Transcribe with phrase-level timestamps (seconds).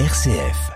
[0.00, 0.72] RCF.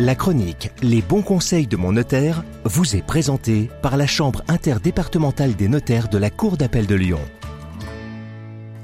[0.00, 5.54] La chronique Les bons conseils de mon notaire vous est présentée par la Chambre interdépartementale
[5.54, 7.20] des notaires de la Cour d'appel de Lyon.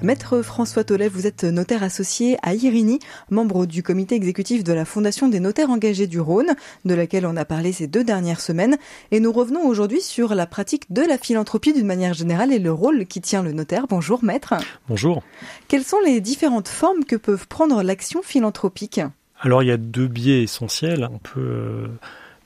[0.03, 2.99] Maître François Tollet, vous êtes notaire associé à Irini,
[3.31, 7.37] membre du comité exécutif de la Fondation des notaires engagés du Rhône, de laquelle on
[7.37, 8.79] a parlé ces deux dernières semaines.
[9.13, 12.73] Et nous revenons aujourd'hui sur la pratique de la philanthropie d'une manière générale et le
[12.73, 13.87] rôle qui tient le notaire.
[13.89, 14.55] Bonjour maître.
[14.89, 15.23] Bonjour.
[15.69, 19.01] Quelles sont les différentes formes que peuvent prendre l'action philanthropique?
[19.41, 21.09] Alors il y a deux biais essentiels.
[21.13, 21.87] On peut euh,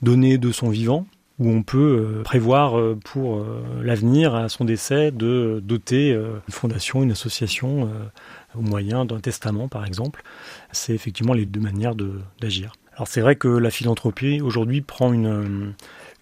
[0.03, 1.07] donner de son vivant,
[1.39, 6.53] où on peut euh, prévoir euh, pour euh, l'avenir, à son décès, de doter une
[6.53, 7.91] fondation, une association,
[8.55, 10.23] au moyen d'un testament par exemple.
[10.73, 11.95] C'est effectivement les deux manières
[12.41, 12.73] d'agir.
[12.95, 15.75] Alors c'est vrai que la philanthropie aujourd'hui prend une,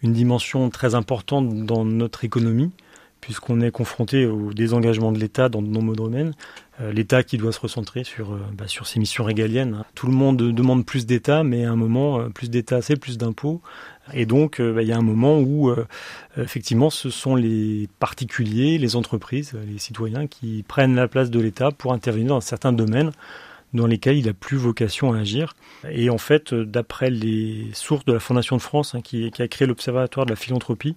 [0.02, 2.72] une dimension très importante dans notre économie,
[3.20, 6.34] puisqu'on est confronté au désengagement de l'État dans de nombreux domaines.
[6.80, 9.84] Euh, L'État qui doit se recentrer sur, euh, bah, sur ses missions régaliennes.
[9.95, 13.16] Tout le monde demande plus d'État, mais à un moment, euh, plus d'État, c'est plus
[13.19, 13.61] d'impôts.
[14.12, 15.72] Et donc, bah, il y a un moment où,
[16.36, 21.70] effectivement, ce sont les particuliers, les entreprises, les citoyens qui prennent la place de l'État
[21.70, 23.12] pour intervenir dans certains domaines
[23.75, 25.55] dans lesquels il n'a plus vocation à agir.
[25.91, 29.66] Et en fait, d'après les sources de la Fondation de France, hein, qui, a créé
[29.66, 30.97] l'Observatoire de la philanthropie,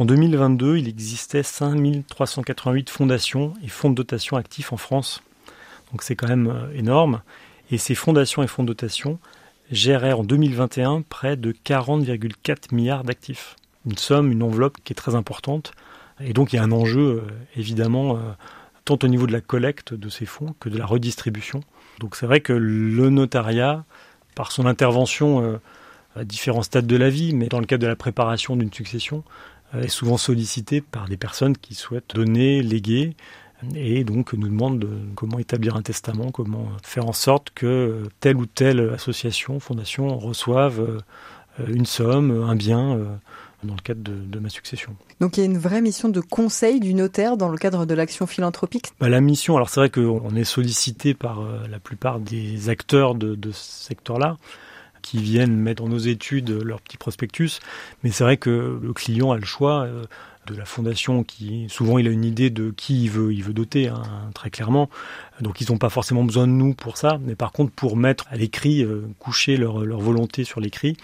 [0.00, 5.22] en 2022, il existait 5388 fondations et fonds de dotation actifs en France.
[5.92, 7.20] Donc c'est quand même euh, énorme.
[7.70, 9.18] Et ces fondations et fonds de dotation
[9.70, 13.56] géraient en 2021 près de 40,4 milliards d'actifs.
[13.84, 15.72] Une somme, une enveloppe qui est très importante.
[16.18, 18.20] Et donc il y a un enjeu, euh, évidemment, euh,
[18.86, 21.60] tant au niveau de la collecte de ces fonds que de la redistribution.
[21.98, 23.84] Donc c'est vrai que le notariat,
[24.34, 25.60] par son intervention
[26.16, 29.22] à différents stades de la vie, mais dans le cadre de la préparation d'une succession,
[29.74, 33.14] est souvent sollicité par des personnes qui souhaitent donner, léguer,
[33.74, 38.46] et donc nous demandent comment établir un testament, comment faire en sorte que telle ou
[38.46, 43.04] telle association, fondation reçoive euh, une somme, un bien euh,
[43.62, 44.96] dans le cadre de, ma succession.
[45.20, 47.94] Donc il y a une vraie mission de conseil du notaire dans le cadre de
[47.94, 48.86] l'action philanthropique?
[48.98, 53.14] Bah, La mission, alors c'est vrai qu'on est sollicité par euh, la plupart des acteurs
[53.14, 54.38] de, de ce secteur-là
[55.00, 57.60] qui viennent mettre dans nos études leur petit prospectus.
[58.02, 60.04] Mais c'est vrai que le client a le choix euh,
[60.46, 63.52] de la fondation qui souvent il a une idée de qui il veut il veut
[63.52, 64.02] doter hein,
[64.34, 64.88] très clairement.
[65.40, 67.18] Donc ils n'ont pas forcément besoin de nous pour ça.
[67.22, 70.96] Mais par contre pour mettre à l'écrit euh, coucher leur, leur volonté sur l'écrit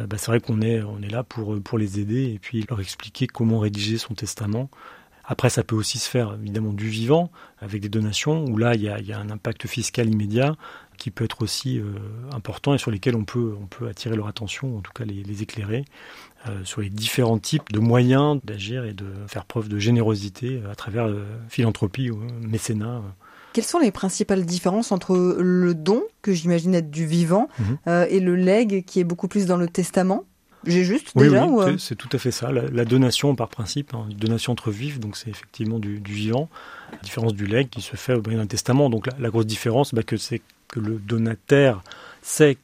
[0.00, 2.64] euh, bah, c'est vrai qu'on est on est là pour pour les aider et puis
[2.68, 4.70] leur expliquer comment rédiger son testament.
[5.24, 8.82] Après, ça peut aussi se faire évidemment du vivant, avec des donations, où là, il
[8.82, 10.56] y a, il y a un impact fiscal immédiat
[11.02, 11.84] qui peut être aussi euh,
[12.32, 15.24] important et sur lesquels on peut, on peut attirer leur attention, en tout cas les,
[15.24, 15.84] les éclairer,
[16.46, 20.76] euh, sur les différents types de moyens d'agir et de faire preuve de générosité à
[20.76, 23.02] travers euh, philanthropie ou mécénat.
[23.52, 28.06] Quelles sont les principales différences entre le don, que j'imagine être du vivant, mhm.
[28.08, 30.24] et le legs, qui est beaucoup plus dans le testament?
[30.64, 31.78] J'ai juste oui, déjà oui, euh?
[31.78, 32.52] c'est tout à fait ça.
[32.52, 36.48] La, donation par principe, hein, donation entre vifs, donc c'est effectivement du, du, vivant.
[36.92, 38.88] La différence du leg qui se fait au moyen d'un testament.
[38.88, 40.40] Donc la, grosse différence, bah, que c'est
[40.72, 41.82] que le donataire
[42.22, 42.58] sait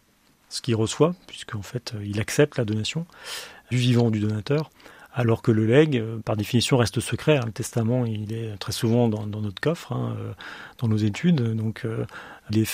[0.48, 3.06] ce qu'il reçoit, puisqu'en fait euh, il accepte la donation
[3.70, 4.70] du vivant du donateur,
[5.12, 7.36] alors que le leg, euh, par définition, reste secret.
[7.36, 7.44] Hein.
[7.46, 10.16] Le testament, il est très souvent dans, notre coffre, hein,
[10.78, 11.86] dans nos études, donc
[12.50, 12.64] il est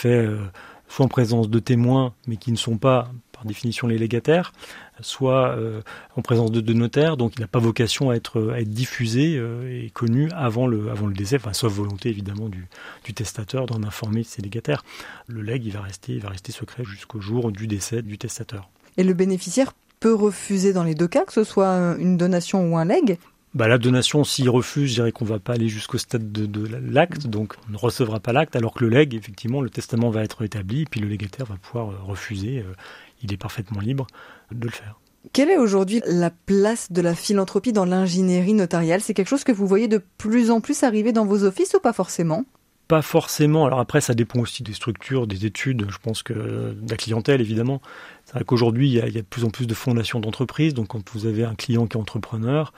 [0.89, 4.53] soit en présence de témoins, mais qui ne sont pas par définition les légataires,
[5.01, 5.81] soit euh,
[6.17, 9.91] en présence de deux notaires, donc il n'a pas vocation à être, diffusé euh, et
[9.91, 12.67] connu avant le, décès, enfin, sauf volonté évidemment du,
[13.15, 14.85] testateur d'en informer ses légataires.
[15.27, 18.71] Le legs, il va rester, il va rester secret jusqu'au jour du décès du testateur.
[18.97, 22.77] Et le bénéficiaire peut refuser dans les deux cas, que ce soit une donation ou
[22.77, 23.19] un leg
[23.55, 26.67] bah, la donation, s'il refuse, je dirais qu'on va pas aller jusqu'au stade de, de
[26.67, 30.25] l'acte, donc on ne recevra pas l'acte, alors que le leg, effectivement, le testament va
[30.25, 32.75] être établi, et puis le légataire va pouvoir euh, refuser, euh,
[33.23, 34.09] il est parfaitement libre
[34.51, 34.99] de le faire.
[35.33, 39.01] Quelle est aujourd'hui la place de la philanthropie dans l'ingénierie notariale?
[39.01, 41.81] C'est quelque chose que vous voyez de plus en plus arriver dans vos offices ou
[41.81, 42.45] pas forcément?
[42.89, 43.65] Pas forcément.
[43.65, 47.41] Alors après, ça dépend aussi des structures, des études, je pense que de la clientèle,
[47.41, 47.81] évidemment.
[48.27, 50.75] C'est vrai qu'aujourd'hui, il, il, y a de plus en plus de fondations d'entreprises.
[50.75, 52.75] Donc, quand vous avez un client qui est entrepreneur,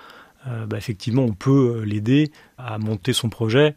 [0.46, 3.74] euh, bah, effectivement, on peut euh, l'aider à monter son projet.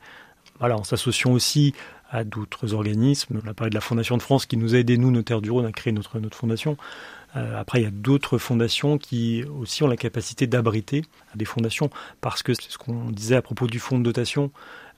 [0.60, 1.74] Voilà, en s'associant aussi
[2.10, 3.42] à d'autres organismes.
[3.44, 5.51] On a parlé de la Fondation de France qui nous a aidé, nous, notaires du
[5.51, 6.75] Rhône, à créer notre, notre fondation.
[7.35, 11.03] Euh, après, il y a d'autres fondations qui aussi ont la capacité d'abriter
[11.35, 11.89] des fondations,
[12.21, 14.51] parce que c'est ce qu'on disait à propos du fonds de dotation.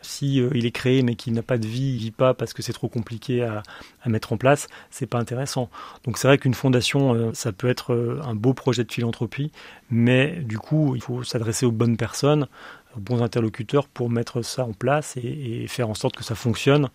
[0.04, 2.54] Si euh, il est créé mais qu'il n'a pas de vie, il vit pas parce
[2.54, 3.62] que c'est trop compliqué à,
[4.08, 5.70] mettre en place, c'est pas intéressant.
[6.06, 9.52] Donc c'est vrai qu'une fondation, euh, ça peut être un beau projet de philanthropie,
[9.90, 12.48] mais du coup, il faut s'adresser aux bonnes personnes,
[12.96, 16.90] aux bons interlocuteurs pour mettre ça en place et faire en sorte que ça fonctionne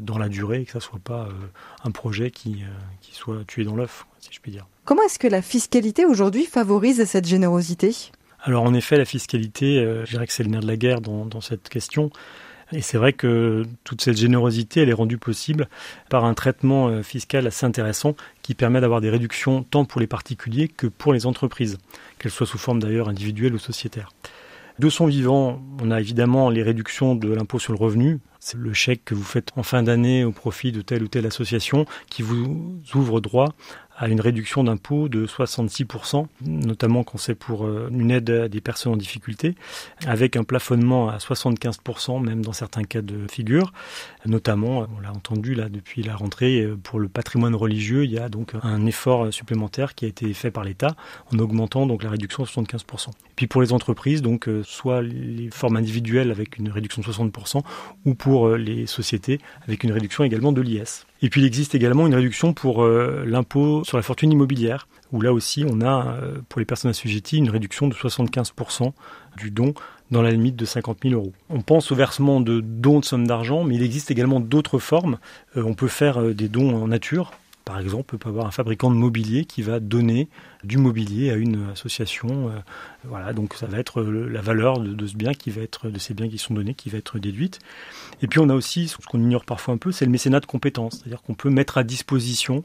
[0.00, 1.28] dans la durée et que ça soit pas
[1.84, 2.64] un projet qui,
[3.00, 4.66] qui soit tué dans l'œuf, si je puis dire.
[4.84, 7.94] Comment est-ce que la fiscalité aujourd'hui favorise cette générosité?
[8.42, 11.24] Alors en effet, la fiscalité, je dirais que c'est le nerf de la guerre dans,
[11.24, 12.10] dans cette question.
[12.72, 15.68] Et c'est vrai que toute cette générosité, elle est rendue possible
[16.08, 20.08] par un traitement euh, fiscal assez intéressant qui permet d'avoir des réductions tant pour les
[20.08, 21.78] particuliers que pour les entreprises,
[22.18, 24.12] qu'elles soient sous forme d'ailleurs individuelle ou sociétaire.
[24.78, 28.20] De son vivant, on a évidemment les réductions de l'impôt sur le revenu.
[28.40, 31.24] C'est le chèque que vous faites en fin d'année au profit de telle ou telle
[31.24, 33.54] association qui vous ouvre droit
[33.96, 38.60] à une réduction d'impôt de 66%, notamment quand c'est pour euh, une aide à des
[38.60, 39.54] personnes en difficulté,
[40.06, 43.72] avec un plafonnement à 75%, même dans certains cas de figure.
[44.26, 48.18] Notamment, on l'a entendu là depuis la rentrée, euh, pour le patrimoine religieux, il y
[48.18, 50.94] a donc un effort supplémentaire qui a été fait par l'État
[51.32, 53.08] en augmentant donc la réduction de 75%.
[53.08, 57.06] Et puis pour les entreprises, donc euh, soit les formes individuelles avec une réduction de
[57.06, 57.62] 60%,
[58.04, 61.06] ou pour les sociétés avec une réduction également de l'IS.
[61.22, 65.20] Et puis il existe également une réduction pour euh, l'impôt sur la fortune immobilière, où
[65.20, 68.92] là aussi on a, euh, pour les personnes assujetties, une réduction de 75%
[69.38, 69.74] du don
[70.10, 71.32] dans la limite de 50 000 euros.
[71.50, 75.18] On pense au versement de dons de sommes d'argent, mais il existe également d'autres formes.
[75.56, 77.32] Euh, on peut faire des dons en nature,
[77.66, 80.28] par exemple, on peut avoir un fabricant de mobilier qui va donner
[80.62, 82.48] du mobilier à une association.
[82.48, 82.52] Euh,
[83.02, 86.14] voilà, donc ça va être la valeur de, ce bien qui va être, de ces
[86.14, 87.58] biens qui sont donnés, qui va être déduite.
[88.22, 90.46] Et puis on a aussi ce qu'on ignore parfois un peu, c'est le mécénat de
[90.46, 92.62] compétences, c'est-à-dire qu'on peut mettre à disposition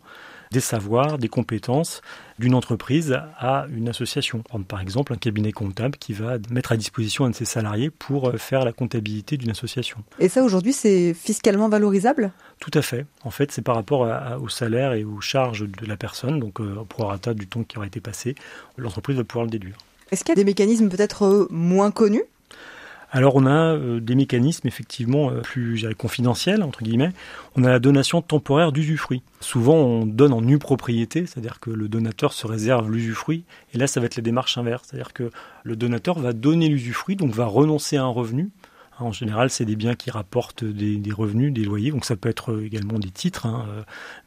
[0.52, 2.02] des savoirs, des compétences
[2.40, 4.44] d'une entreprise à une association.
[4.68, 8.30] Par exemple, un cabinet comptable qui va mettre à disposition un de ses salariés pour
[8.30, 9.98] euh, faire la comptabilité d'une association.
[10.20, 12.32] Et ça, aujourd'hui, c'est fiscalement valorisable?
[12.60, 13.06] Tout à fait.
[13.24, 14.08] En fait, c'est par rapport
[14.42, 17.78] au salaire et aux charges de la personne, donc euh, au prorata du temps qui
[17.78, 18.36] aura été passé,
[18.78, 19.78] l'entreprise va pouvoir le déduire.
[20.12, 22.24] Est-ce qu'il y a des mécanismes peut-être euh, moins connus?
[23.12, 27.12] Alors on a euh, des mécanismes effectivement euh, plus confidentiels entre guillemets.
[27.58, 29.22] On a la donation temporaire d'usufruit.
[29.42, 33.44] Souvent on donne en nue propriété, c'est-à-dire que le donateur se réserve l'usufruit.
[33.74, 35.30] Et là ça va être la démarche inverse, c'est-à-dire que
[35.64, 38.50] le donateur va donner l'usufruit, donc va renoncer à un revenu.
[39.00, 41.90] En général, c'est des biens qui rapportent des, revenus, des loyers.
[41.90, 43.66] Donc ça peut être euh, également des titres, hein,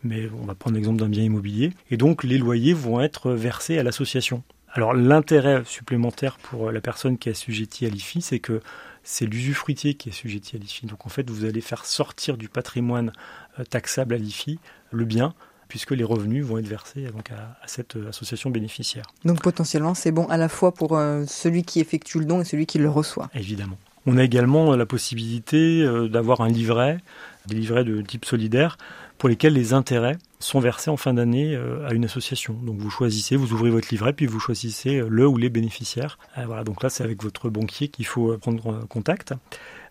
[0.03, 1.73] mais on va prendre l'exemple d'un bien immobilier.
[1.93, 4.43] Et donc les loyers vont être versés à l'association.
[4.75, 8.61] Alors l'intérêt supplémentaire pour la personne qui est assujettie à l'IFI, c'est que
[9.05, 10.87] c'est l'usufruitier qui est assujetti à l'IFI.
[10.87, 13.13] Donc en fait, vous allez faire sortir du patrimoine
[13.61, 14.59] euh, taxable à l'IFI
[14.91, 15.33] le bien,
[15.69, 19.05] puisque les revenus vont être versés donc, à, cette euh, association bénéficiaire.
[19.25, 22.45] Donc potentiellement, c'est bon à la fois pour euh, celui qui effectue le don et
[22.45, 23.31] celui qui le reçoit.
[23.35, 23.79] Évidemment.
[24.07, 26.99] On a également la possibilité d'avoir un livret,
[27.47, 28.77] des livrets de type solidaire,
[29.17, 32.55] pour lesquels les intérêts sont versés en fin d'année euh, à une association.
[32.55, 36.19] Donc vous choisissez, vous ouvrez votre livret, puis vous choisissez euh, le ou les bénéficiaires.
[36.39, 39.33] Euh, voilà, donc là c'est avec votre banquier qu'il faut prendre contact.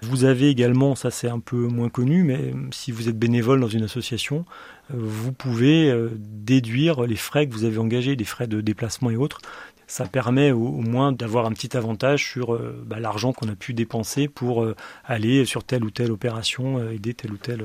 [0.01, 3.67] Vous avez également, ça c'est un peu moins connu, mais si vous êtes bénévole dans
[3.67, 4.45] une association,
[4.89, 9.39] vous pouvez déduire les frais que vous avez engagés, des frais de déplacement et autres
[9.93, 13.75] ça permet au, moins d'avoir un petit avantage sur euh, bah, l'argent qu'on a pu
[13.75, 14.75] dépenser pour euh,
[15.05, 17.63] aller sur telle ou telle opération, euh, aider telle ou telle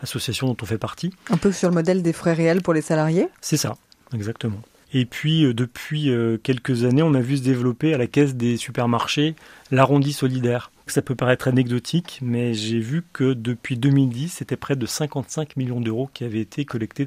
[0.00, 1.12] association dont on fait partie.
[1.28, 3.76] Un peu sur le modèle des frais réels pour les salariés C'est ça,
[4.14, 4.56] exactement.
[4.94, 6.10] Et puis, depuis
[6.42, 9.34] quelques années, on a vu se développer à la caisse des supermarchés
[9.70, 10.70] l'arrondi solidaire.
[10.86, 15.80] Ça peut paraître anecdotique, mais j'ai vu que depuis 2010, c'était près de 55 millions
[15.80, 17.06] d'euros qui avaient été collectés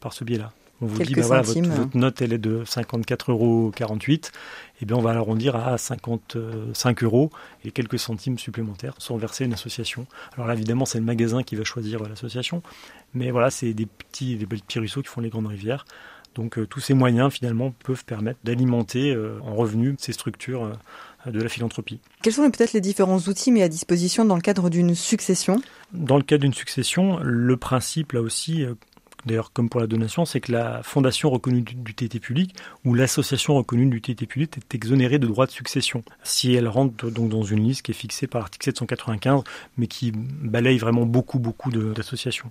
[0.00, 0.52] par ce biais-là.
[0.80, 3.72] On vous dit, voilà, votre, note elle est de 54,48 euros,
[4.80, 7.30] eh bien on va l'arrondir à 55 euros
[7.64, 10.06] et quelques centimes supplémentaires sont versés à une association.
[10.34, 12.62] Alors là évidemment c'est le magasin qui va choisir l'association,
[13.12, 15.84] mais voilà c'est des petits, des petits ruisseaux qui font les grandes rivières.
[16.34, 20.64] Donc euh, tous ces moyens finalement peuvent permettre d'alimenter euh, en revenus ces structures
[21.26, 21.98] euh, de la philanthropie.
[22.22, 25.60] Quels sont peut-être les différents outils mis à disposition dans le cadre d'une succession?
[25.92, 28.64] Dans le cadre d'une succession, le principe là aussi,
[29.26, 33.86] d'ailleurs comme pour la donation, c'est que la fondation reconnue d'utilité publique ou l'association reconnue
[33.86, 37.82] d'utilité publique est exonérée de droits de succession si elle rentre donc dans une liste
[37.82, 39.42] qui est fixée par l'article 795,
[39.76, 42.50] mais qui balaye vraiment beaucoup beaucoup d'associations.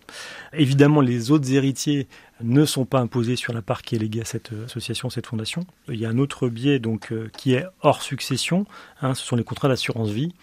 [0.54, 2.08] Évidemment, les autres héritiers
[2.42, 5.66] ne sont pas imposés sur la part qui est léguée à cette association, cette fondation.
[5.90, 8.66] Il y a un autre biais donc euh, qui est hors succession,
[9.02, 10.34] hein, ce sont les contrats d'assurance vie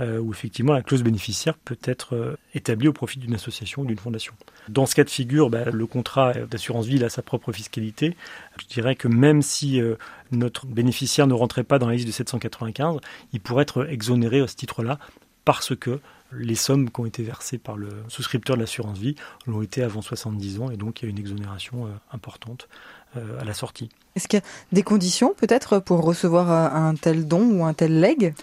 [0.00, 3.86] euh, où effectivement la clause bénéficiaire peut être euh, établie au profit d'une association ou
[3.86, 4.34] d'une fondation.
[4.68, 8.16] Dans ce cas de figure, bah, le contrat d'assurance vie a sa propre fiscalité.
[8.60, 9.94] Je dirais que même si euh,
[10.32, 12.98] notre bénéficiaire ne rentrait pas dans la liste de 795,
[13.32, 14.98] il pourrait être exonéré à ce titre-là
[15.44, 16.00] parce que
[16.32, 19.14] les sommes qui ont été versées par le souscripteur de l'assurance vie
[19.46, 22.68] l'ont été avant 70 ans et donc il y a une exonération importante
[23.14, 23.88] à la sortie.
[24.16, 28.00] Est-ce qu'il y a des conditions peut-être pour recevoir un tel don ou un tel
[28.00, 28.34] legs?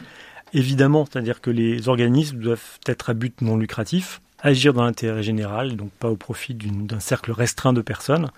[0.54, 4.22] Évidemment, c'est-à-dire que les organismes doivent être à but non lucratif.
[4.42, 8.32] agir dans l'intérêt général, donc pas au profit d'un cercle restreint de personnes,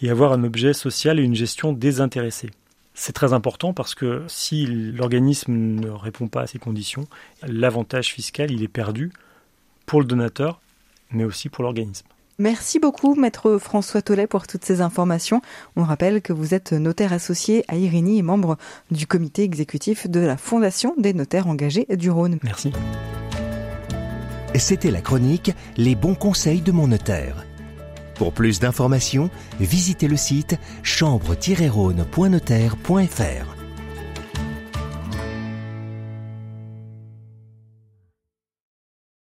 [0.00, 2.50] et avoir un objet social et une gestion désintéressée.
[3.00, 7.06] C'est très important parce que si l'organisme ne répond pas à ces conditions,
[7.46, 9.12] l'avantage fiscal il est perdu
[9.86, 10.60] pour le donateur,
[11.12, 12.06] mais aussi pour l'organisme.
[12.40, 15.42] Merci beaucoup, maître François Tollet, pour toutes ces informations.
[15.76, 18.58] On rappelle que vous êtes notaire associé à Irini et membre
[18.90, 22.40] du comité exécutif de la Fondation des notaires engagés du Rhône.
[22.42, 22.72] Merci.
[24.56, 27.47] C'était la chronique Les bons conseils de mon notaire.
[28.18, 33.57] Pour plus d'informations, visitez le site chambre-rhône.notaire.fr.